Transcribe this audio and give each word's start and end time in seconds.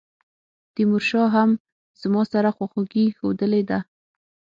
تیمورشاه 0.75 1.27
هم 1.35 1.49
زما 2.01 2.21
سره 2.33 2.49
خواخوږي 2.55 3.05
ښودلې 3.17 3.61
ده. 3.69 3.79